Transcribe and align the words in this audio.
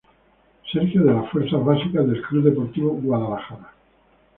Surgió 0.71 1.03
de 1.03 1.13
las 1.13 1.29
fuerzas 1.29 1.63
básicas 1.63 2.07
del 2.07 2.23
Club 2.23 2.45
Deportivo 2.45 2.89
Guadalajara. 2.93 3.71